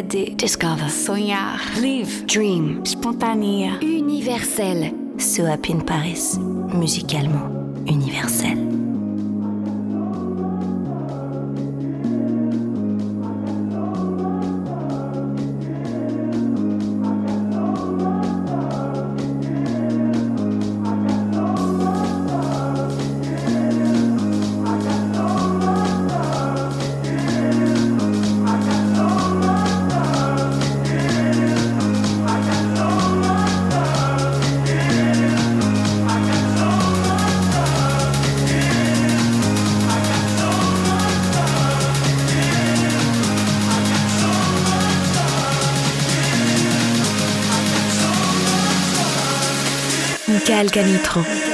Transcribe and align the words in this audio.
Discover, 0.00 0.88
sonhar, 0.88 1.60
live, 1.80 2.24
dream, 2.26 2.84
spontanea, 2.84 3.78
universel. 3.82 4.90
So 5.18 5.44
Happy 5.44 5.72
in 5.72 5.84
Paris, 5.84 6.38
musicalement 6.38 7.61
Michael 50.62 50.70
Canitro. 50.70 51.51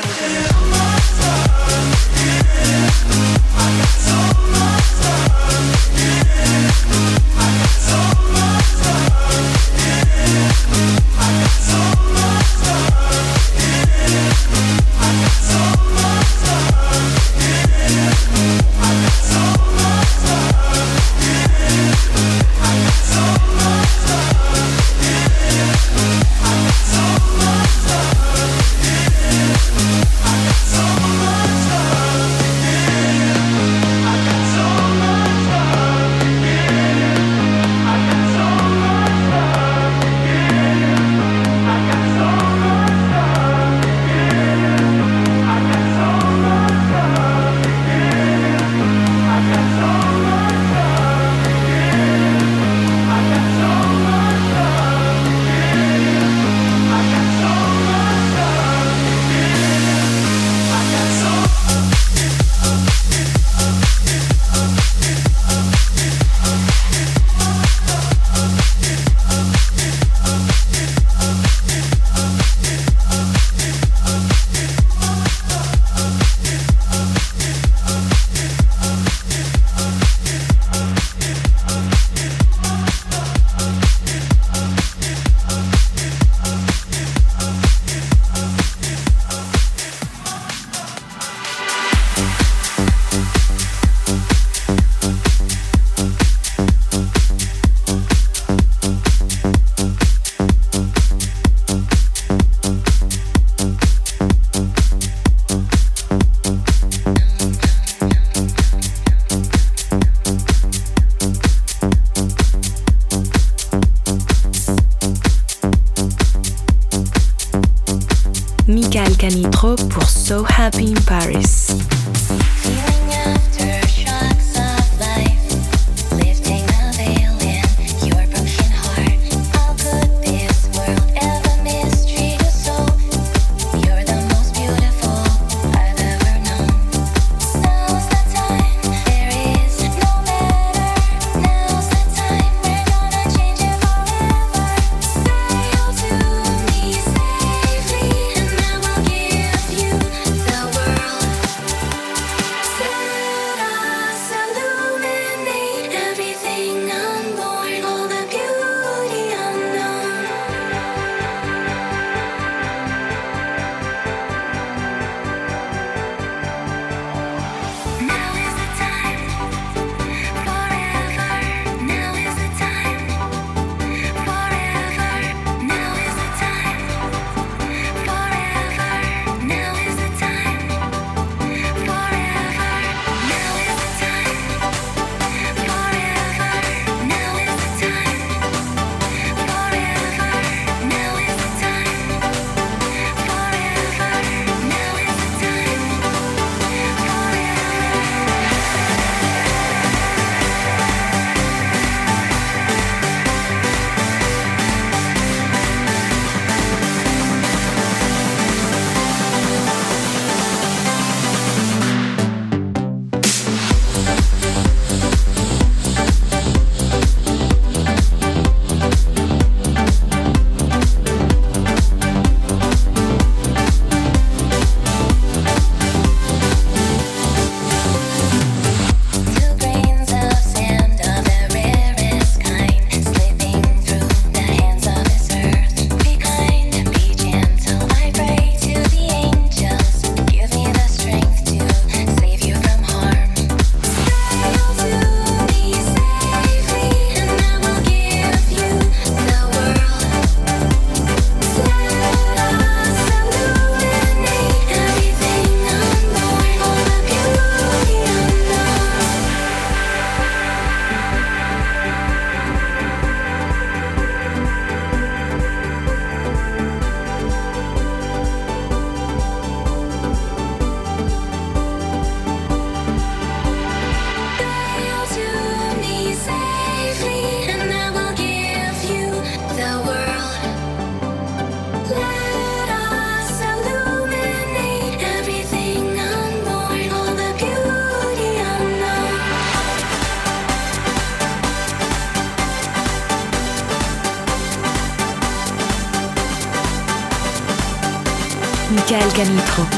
Michael 299.18 299.34
Canitro. 299.34 299.77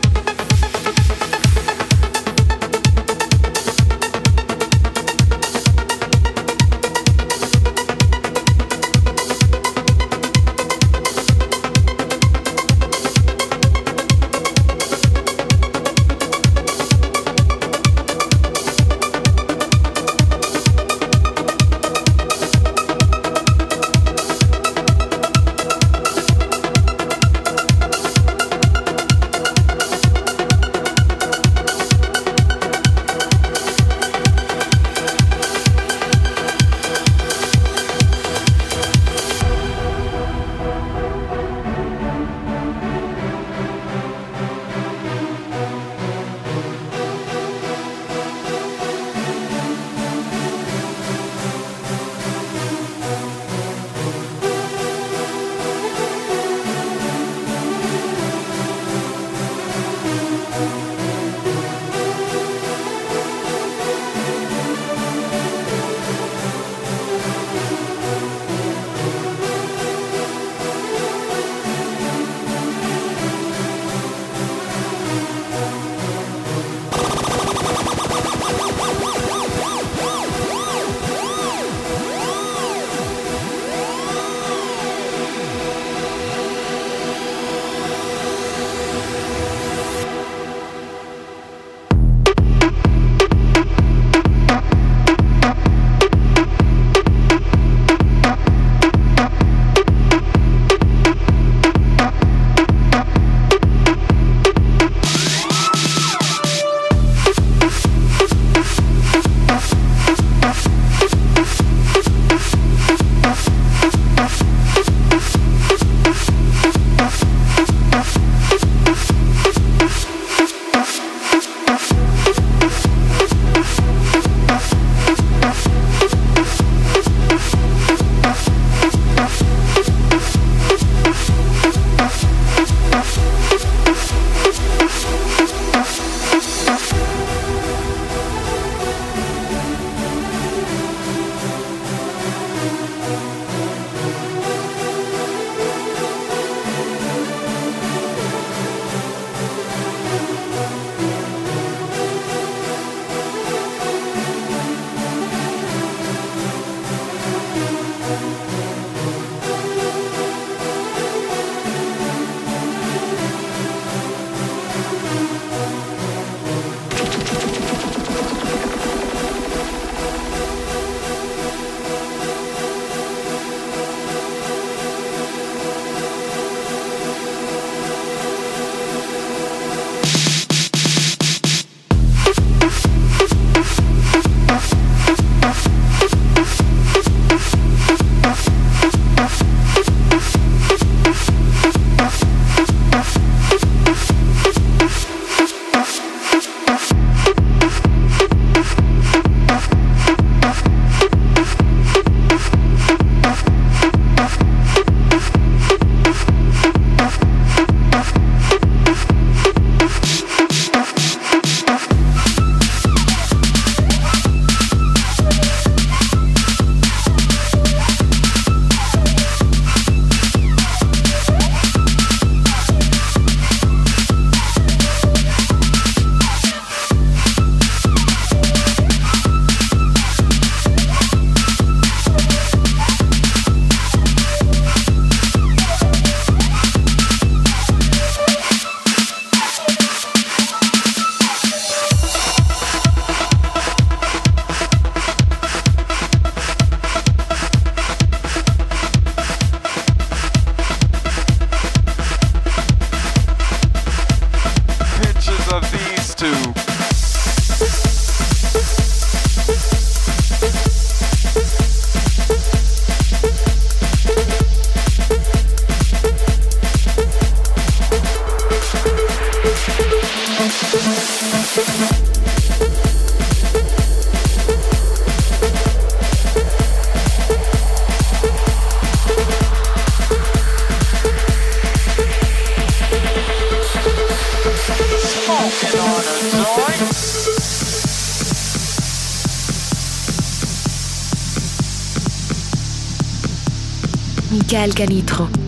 Calcanitro. 294.61 295.25
Calcanitro. 295.25 295.40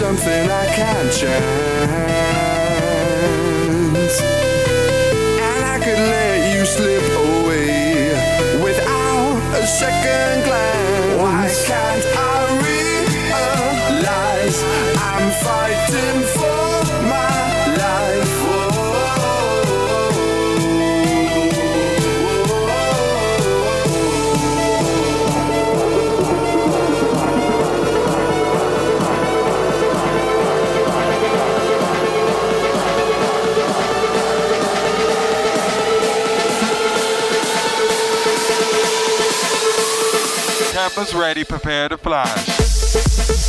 something 0.00 0.50
I 0.50 0.66
can't 0.74 1.12
chance. 1.12 1.36
And 5.46 5.62
I 5.74 5.76
could 5.84 6.02
let 6.16 6.38
you 6.54 6.64
slip 6.64 7.04
away 7.28 8.08
without 8.64 9.36
a 9.60 9.66
second 9.66 10.44
glance. 10.46 11.20
Why 11.20 11.42
can't 11.68 12.06
I 12.16 12.38
realize 13.92 14.58
I'm 14.96 15.26
fighting 15.44 16.20
for? 16.32 16.49
Peppers 40.90 41.14
ready, 41.14 41.44
prepare 41.44 41.88
to 41.88 41.96
fly. 41.96 43.39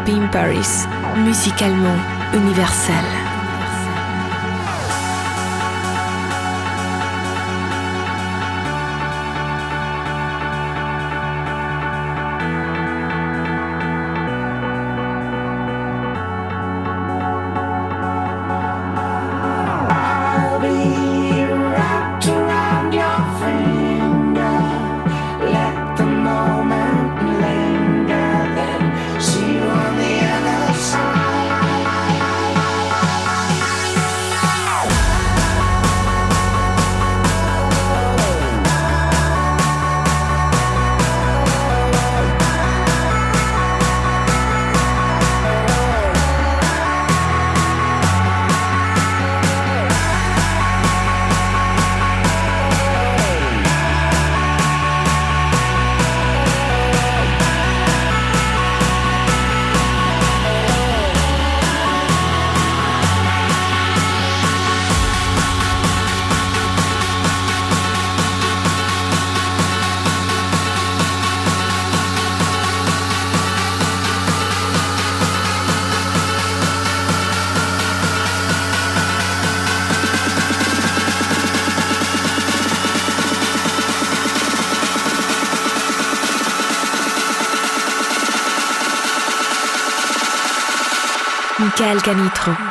Happy 0.00 0.16
in 0.16 0.30
Paris, 0.30 0.86
musicalement 1.14 2.00
universel. 2.32 3.19
Michael 91.92 92.02
Canitro. 92.02 92.69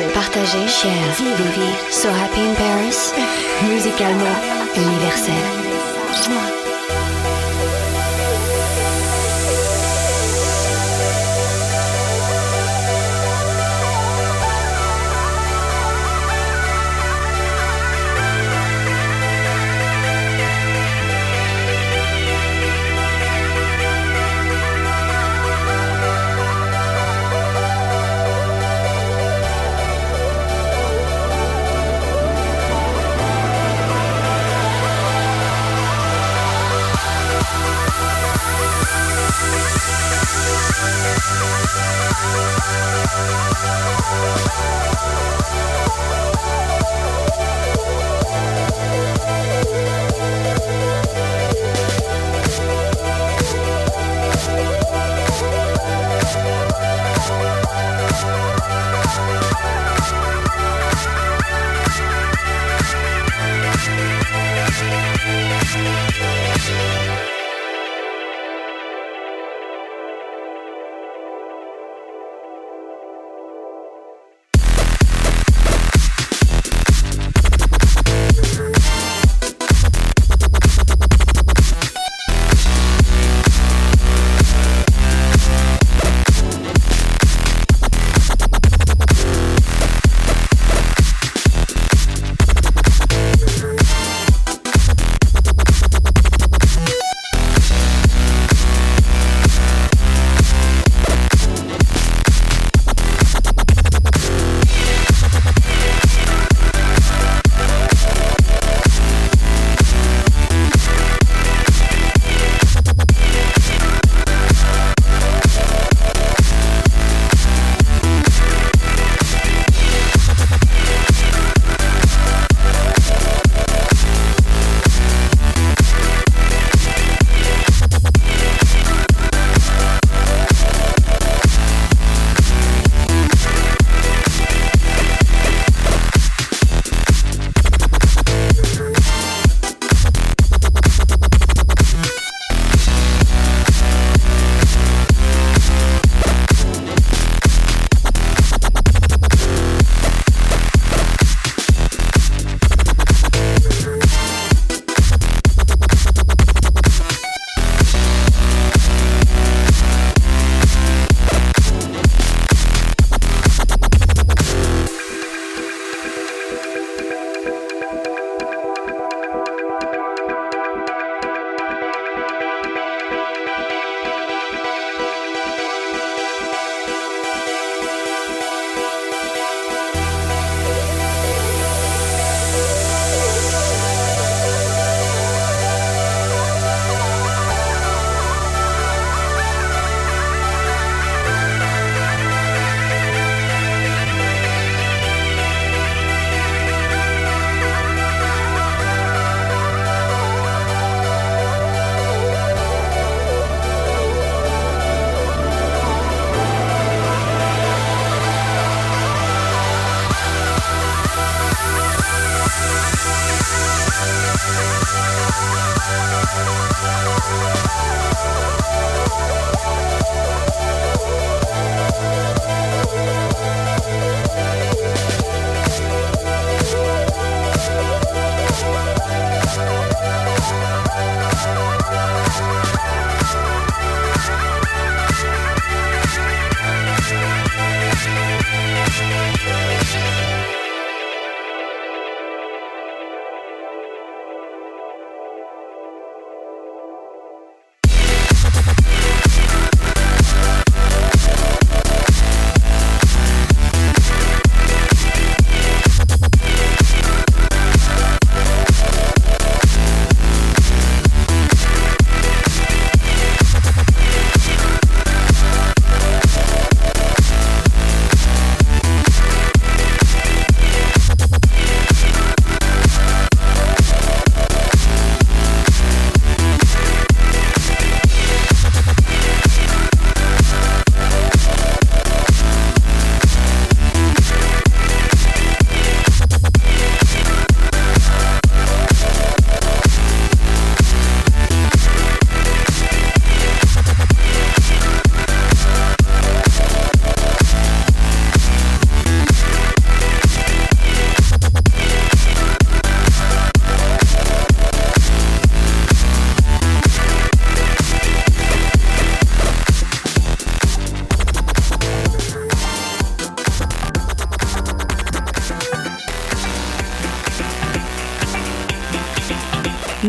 Encontrarse, 0.00 0.12
partager, 0.14 0.68
share, 0.68 1.12
vivre, 1.16 1.36
vivre. 1.36 1.90
So 1.90 2.08
happy 2.10 2.40
in 2.40 2.54
Paris, 2.54 3.12
musicalement 3.62 4.36
universel. 4.76 6.49